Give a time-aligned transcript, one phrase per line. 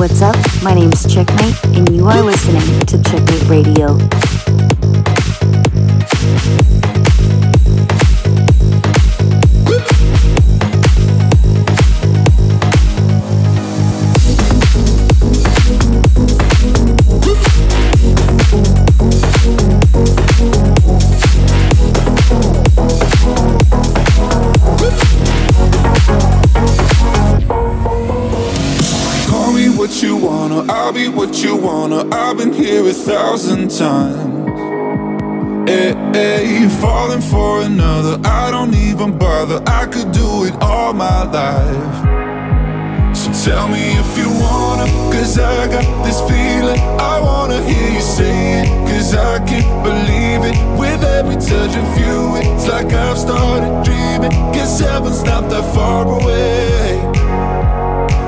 [0.00, 0.34] What's up?
[0.62, 3.98] My name is Checkmate, and you are listening to Checkmate Radio.
[33.80, 34.20] times.
[35.66, 38.20] Hey, eh, hey, you're falling for another.
[38.28, 39.62] I don't even bother.
[39.66, 41.96] I could do it all my life.
[43.16, 46.78] So tell me if you wanna, cause I got this feeling.
[47.12, 50.56] I wanna hear you say it, cause I can't believe it.
[50.78, 54.32] With every touch of you, it's like I've started dreaming.
[54.52, 57.00] Cause heaven's not that far away.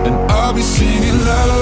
[0.07, 1.62] And I'll be singing la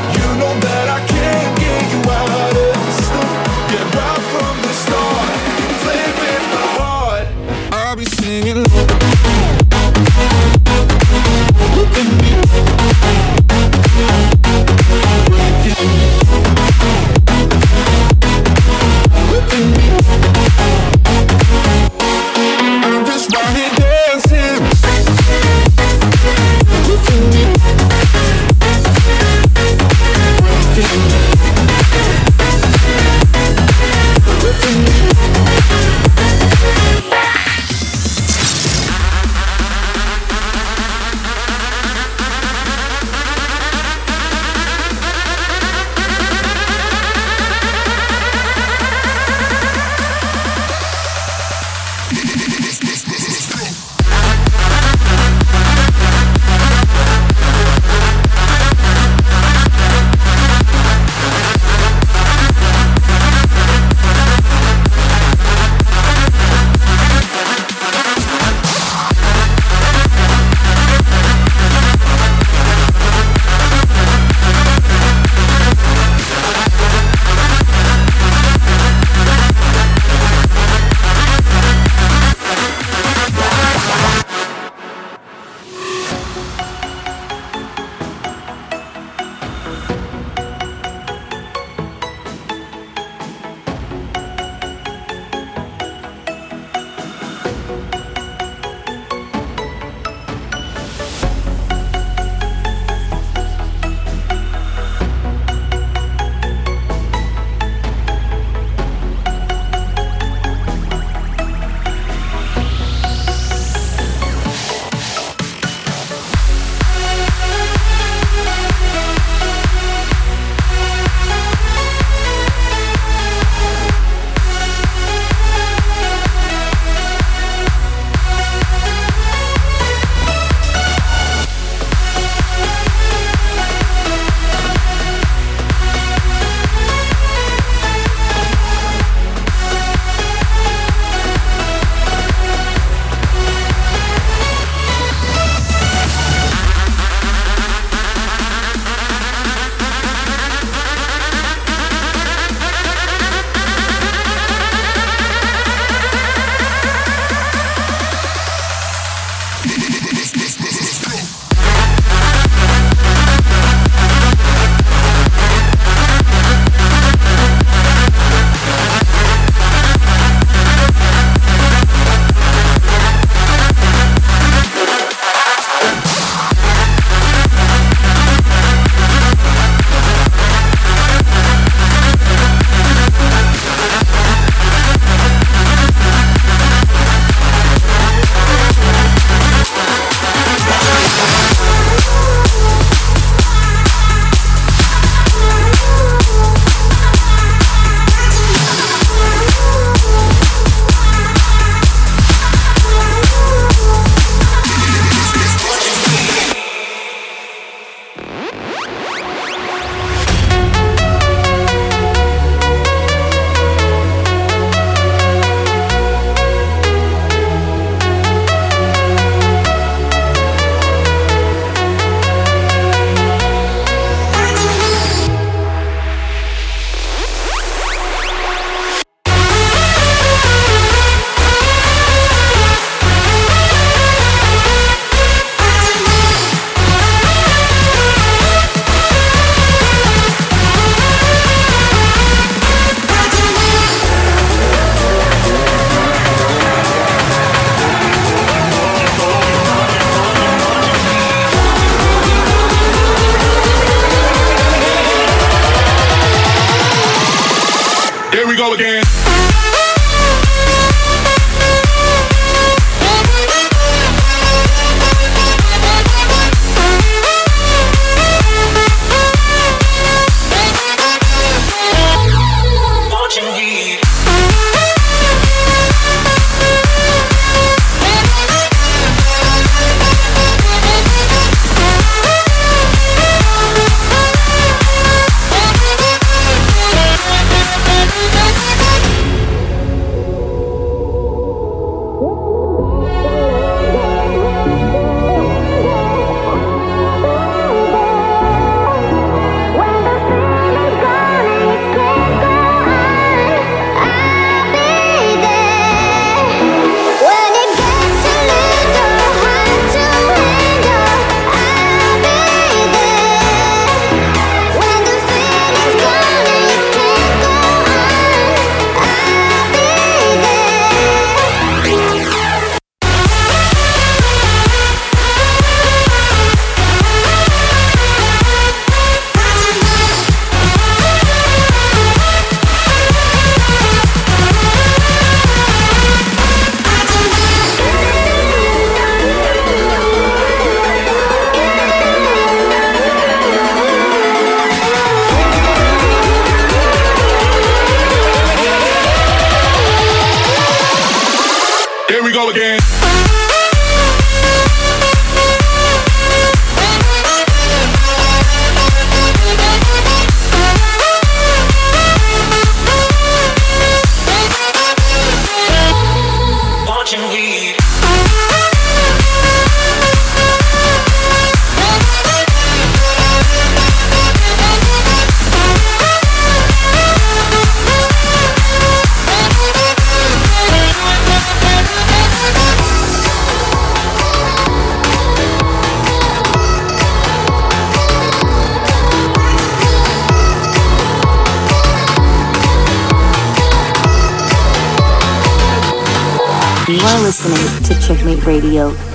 [397.19, 399.10] Listening to Checkmate Radio.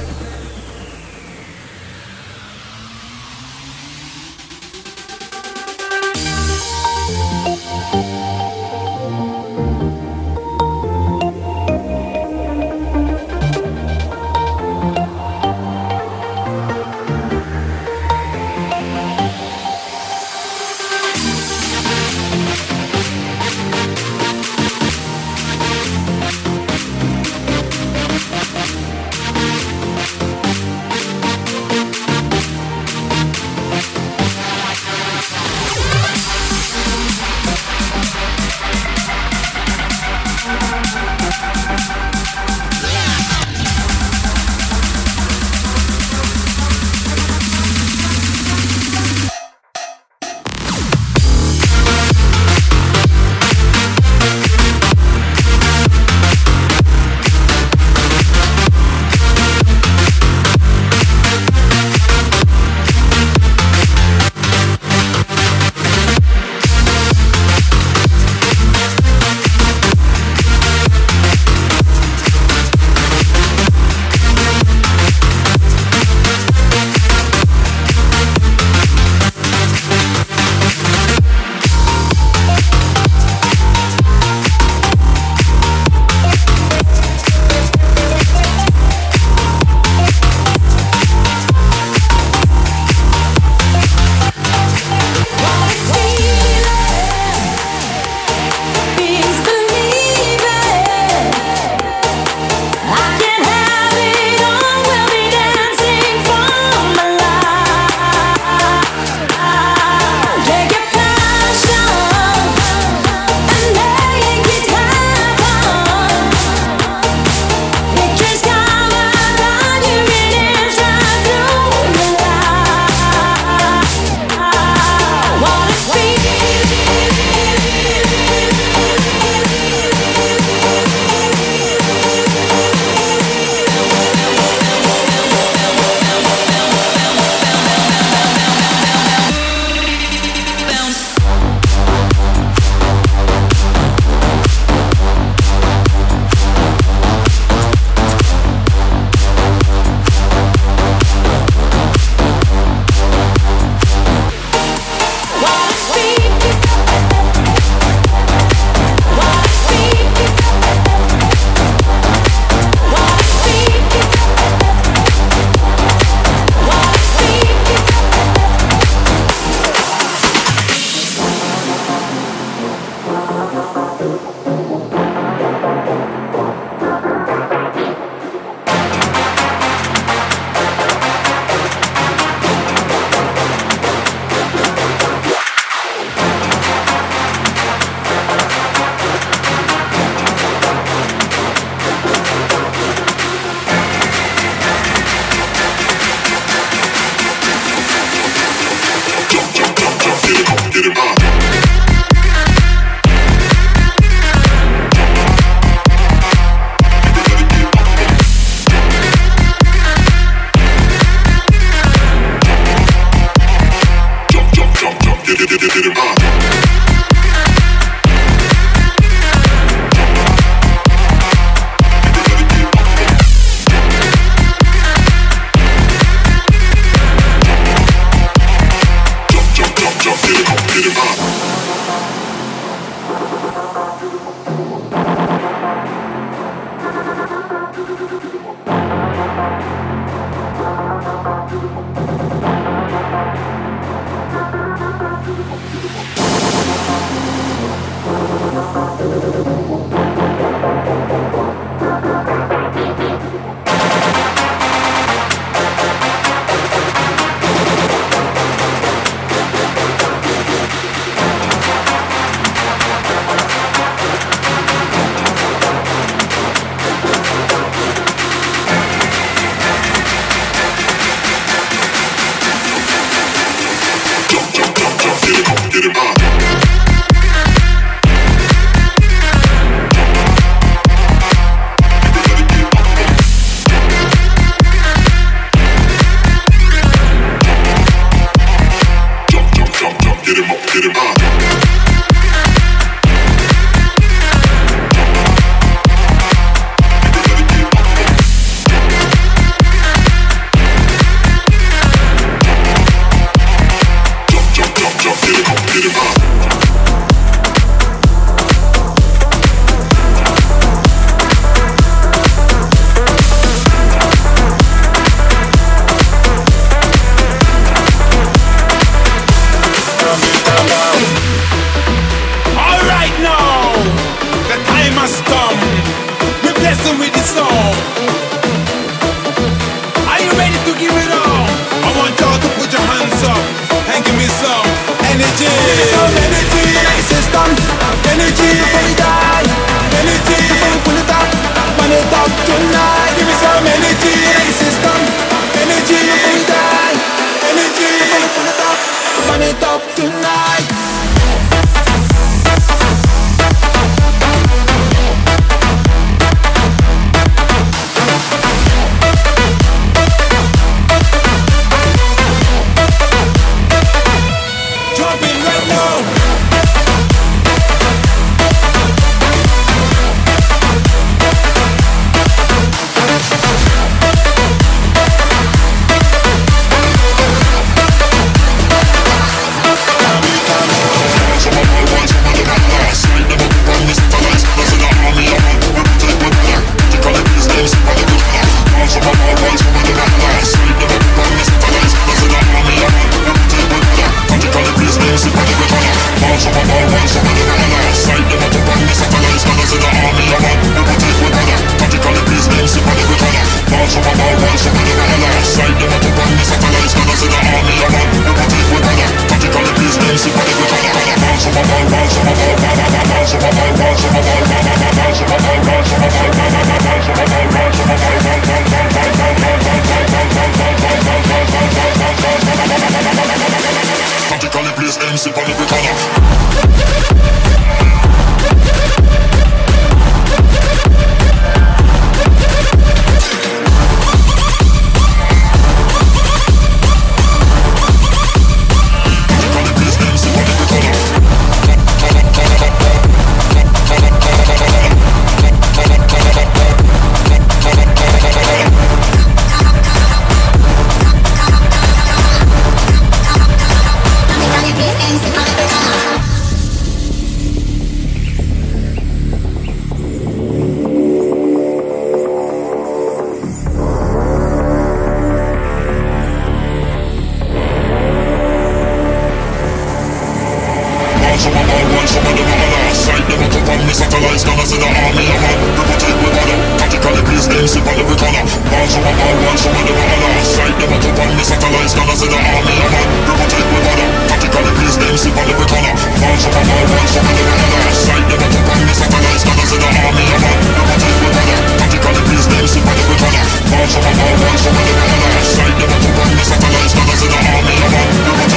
[471.47, 474.43] So I'm on one, so I'm never on last Sight never come from me, satellites
[474.43, 477.95] gonna see the army I'm on, people take me banner Tactically placed, aim, sip on
[478.03, 481.15] every corner Man, so I'm on one, so I'm never on last Sight never come
[481.15, 484.99] from me, satellites gonna see the army I'm on, people take me banner Tactically placed,
[485.07, 487.95] aim, sip on every corner Man, so I'm on one, so I'm never on last
[487.95, 491.29] Sight never come from me, satellites gonna see the army I'm on, people take me
[491.31, 494.83] banner Tactically placed, aim, sip on every corner Man, so I'm on one, so I'm
[494.83, 498.09] never on last Sight never come from me, satellites gonna see the army I'm on,
[498.19, 498.56] people take me banner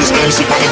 [0.00, 0.70] his name, so better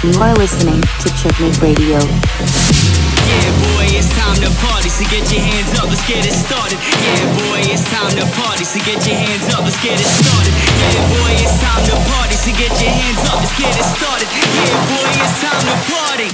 [0.00, 2.00] You are listening to Checkmate Radio.
[2.00, 6.80] Yeah, boy, it's time to party, so get your hands up, let's get it started.
[7.04, 10.56] Yeah, boy, it's time to party, so get your hands up, let's get it started.
[10.80, 14.28] Yeah, boy, it's time to party, so get your hands up, let's get it started.
[14.40, 16.32] Yeah, boy, it's time to party.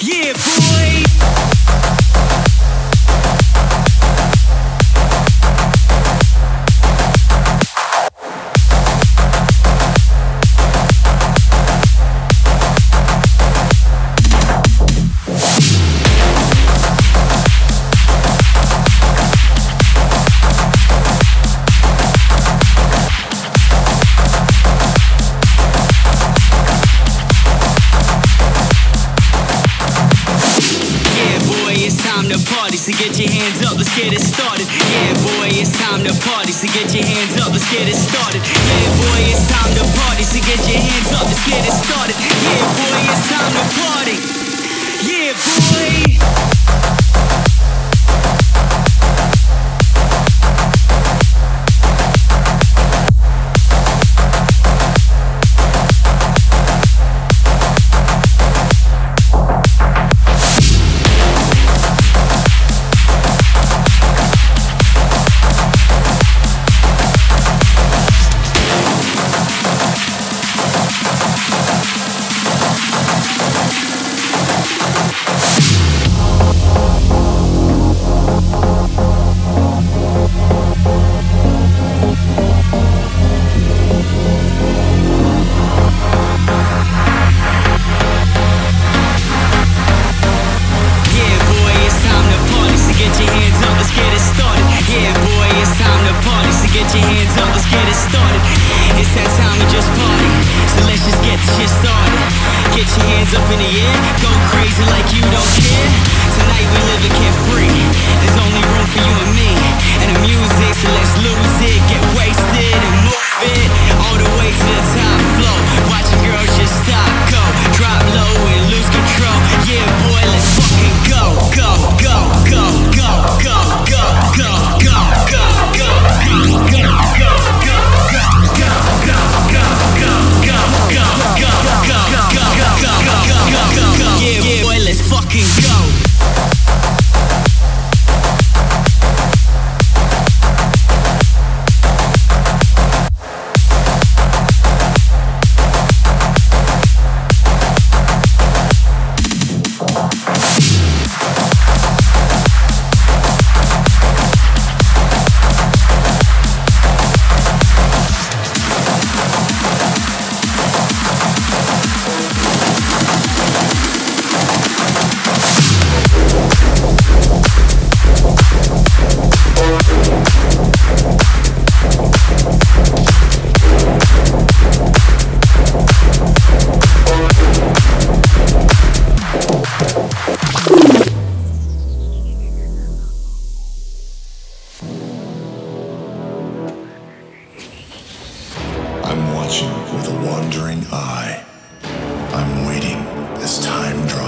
[0.00, 2.07] Yeah, boy.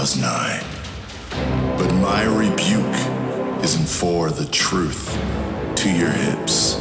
[0.01, 0.63] draws nigh.
[1.77, 5.15] But my rebuke isn't for the truth
[5.75, 6.75] to your hips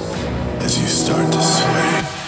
[0.65, 2.20] as you start to sway.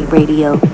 [0.00, 0.71] Radio.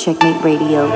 [0.00, 0.89] Checkmate Radio.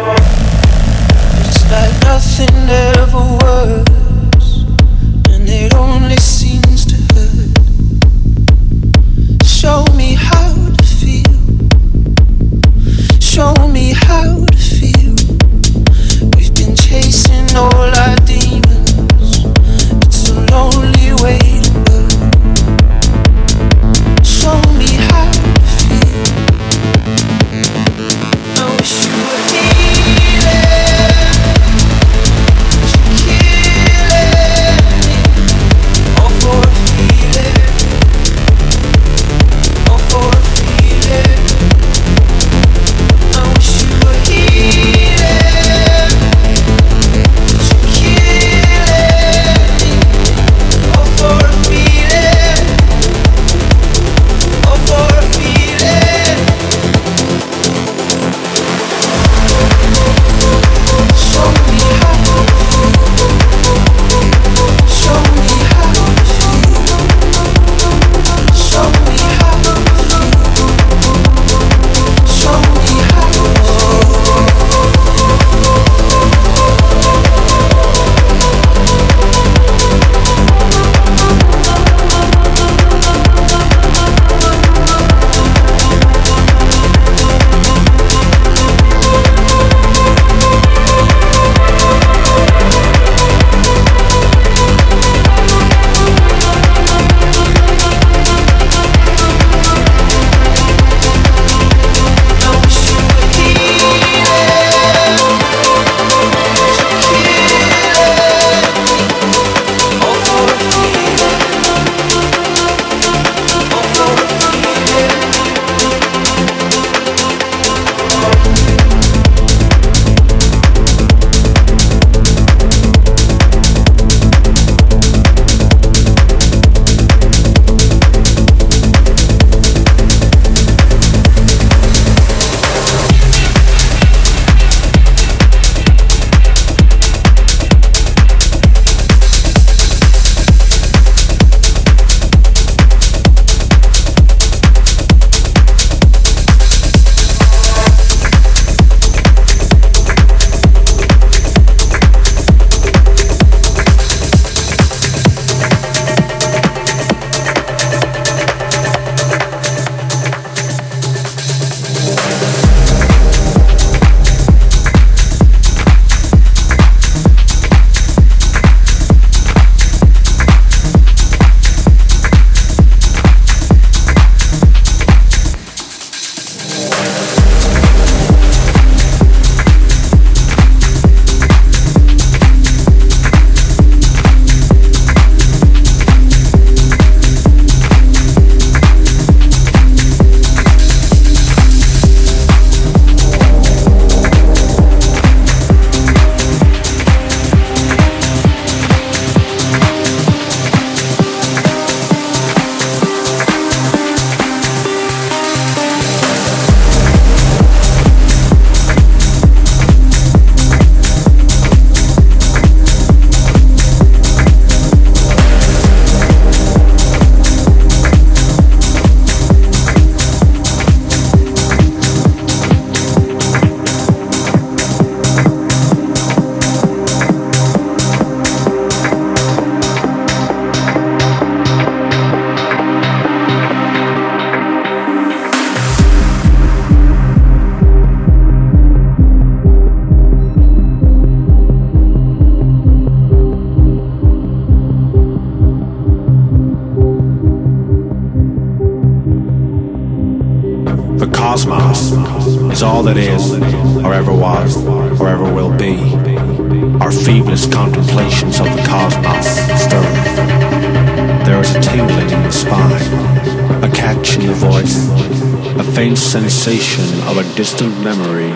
[267.57, 268.51] distant memory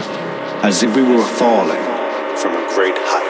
[0.65, 1.83] as if we were falling
[2.37, 3.28] from a great height.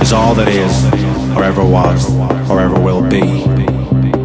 [0.00, 0.84] Is all that is,
[1.36, 2.10] or ever was,
[2.50, 3.20] or ever will be.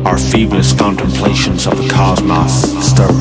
[0.06, 3.12] Our feeblest contemplations of the cosmos stir.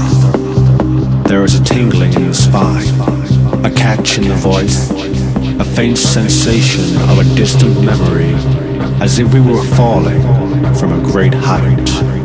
[1.25, 2.87] There is a tingling in the spine,
[3.65, 4.91] a catch in the voice,
[5.61, 8.33] a faint sensation of a distant memory,
[9.03, 10.23] as if we were falling
[10.77, 12.16] from a great height.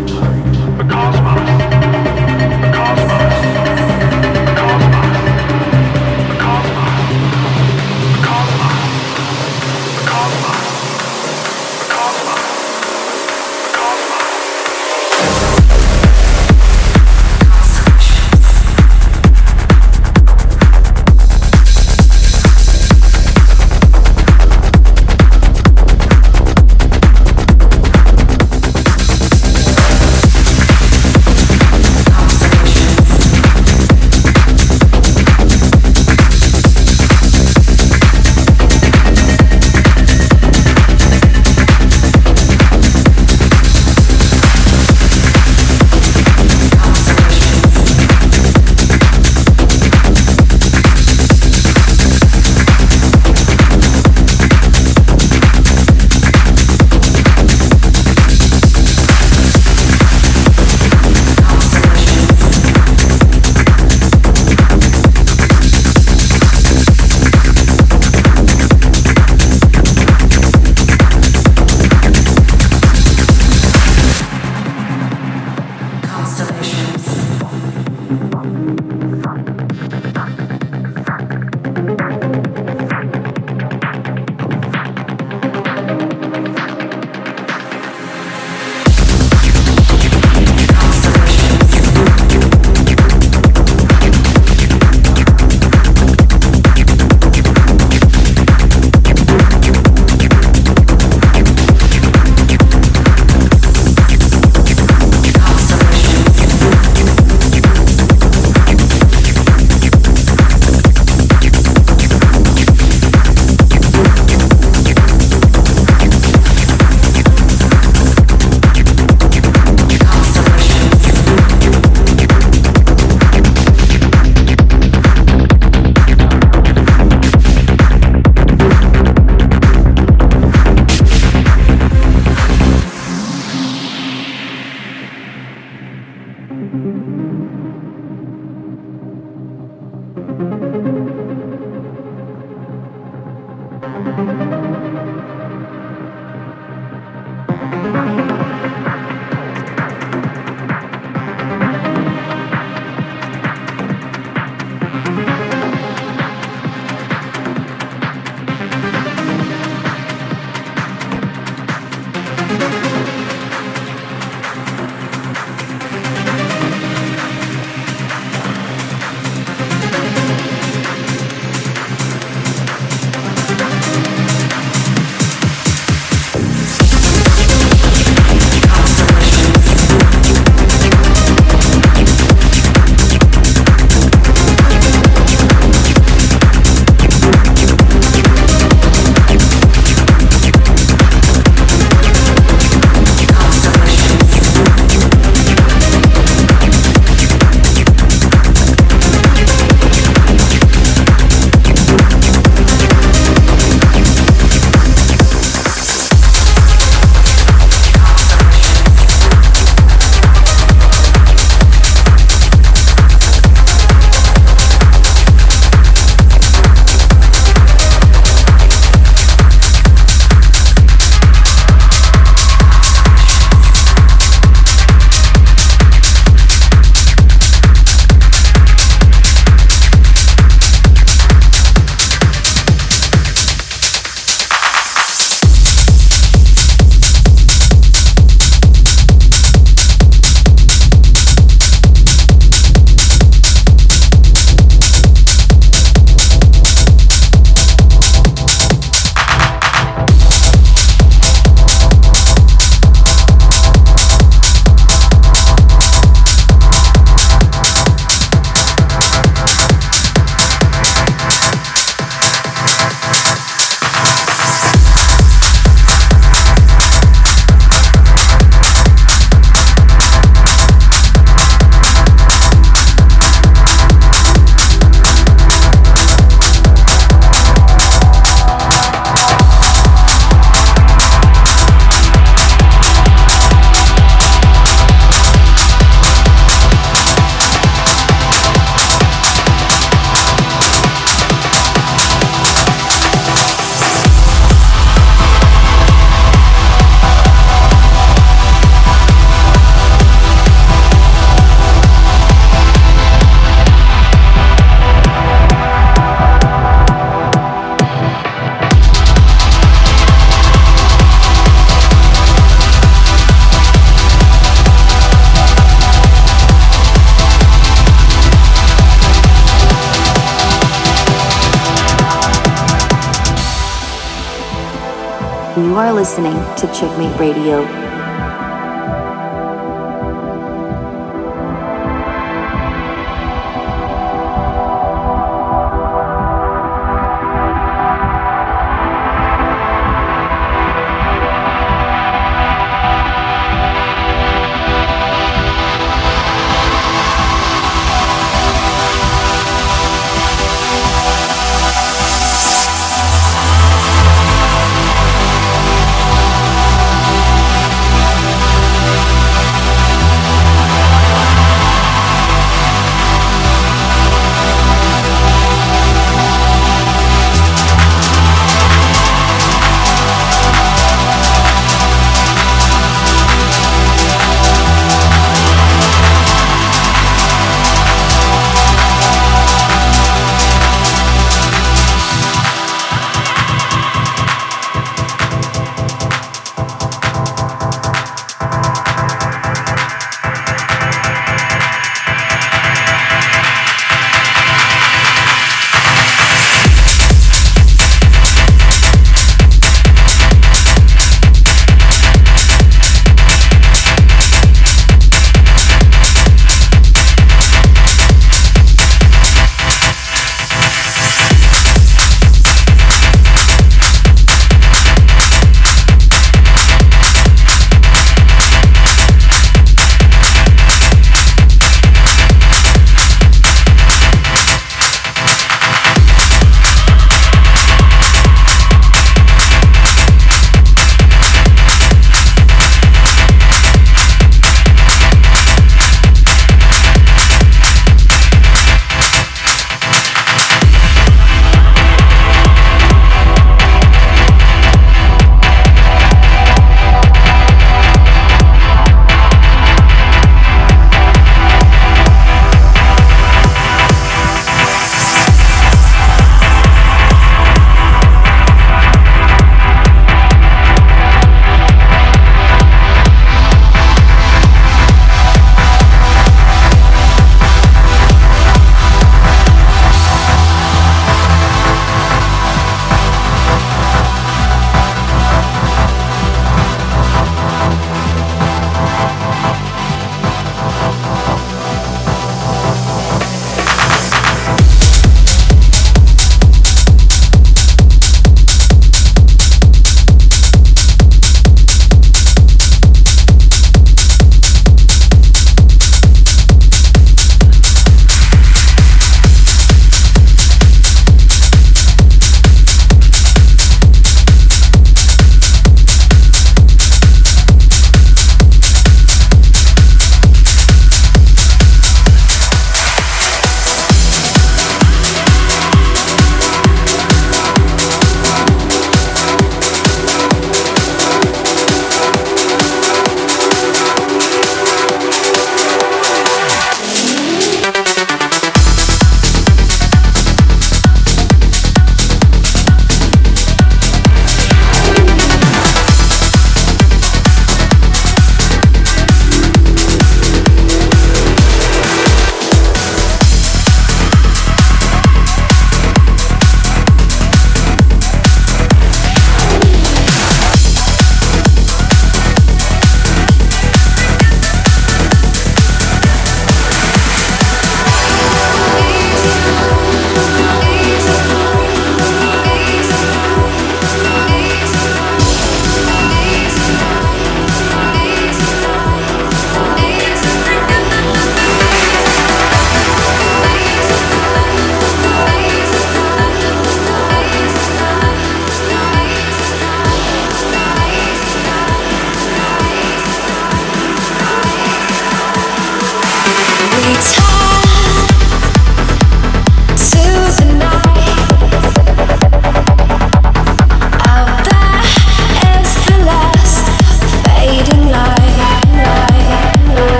[326.12, 327.91] Listening to Checkmate Radio.